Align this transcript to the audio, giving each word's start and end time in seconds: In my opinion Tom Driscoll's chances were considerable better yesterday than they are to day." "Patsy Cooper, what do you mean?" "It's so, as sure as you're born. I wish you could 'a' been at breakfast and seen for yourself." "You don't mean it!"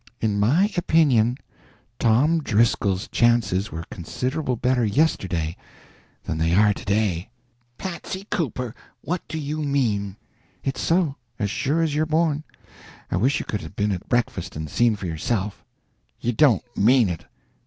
In 0.19 0.39
my 0.39 0.71
opinion 0.75 1.37
Tom 1.99 2.41
Driscoll's 2.41 3.07
chances 3.09 3.71
were 3.71 3.83
considerable 3.91 4.55
better 4.55 4.83
yesterday 4.83 5.55
than 6.23 6.39
they 6.39 6.55
are 6.55 6.73
to 6.73 6.83
day." 6.85 7.29
"Patsy 7.77 8.25
Cooper, 8.31 8.73
what 9.01 9.21
do 9.27 9.37
you 9.37 9.61
mean?" 9.61 10.15
"It's 10.63 10.81
so, 10.81 11.17
as 11.37 11.51
sure 11.51 11.83
as 11.83 11.93
you're 11.93 12.07
born. 12.07 12.43
I 13.11 13.17
wish 13.17 13.39
you 13.39 13.45
could 13.45 13.63
'a' 13.63 13.69
been 13.69 13.91
at 13.91 14.09
breakfast 14.09 14.55
and 14.55 14.67
seen 14.71 14.95
for 14.95 15.05
yourself." 15.05 15.63
"You 16.19 16.31
don't 16.33 16.63
mean 16.75 17.07
it!" 17.07 17.25